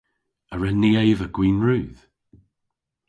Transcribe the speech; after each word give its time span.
A 0.53 0.55
wren 0.57 0.77
ni 0.83 0.91
eva 1.09 1.27
gwin 1.35 1.59
rudh? 1.65 2.01